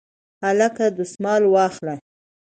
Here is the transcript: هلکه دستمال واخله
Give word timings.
هلکه 0.43 0.85
دستمال 0.97 1.43
واخله 1.53 1.95